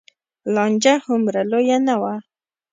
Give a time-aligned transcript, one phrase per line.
[0.53, 2.15] لانجه هومره لویه نه وه.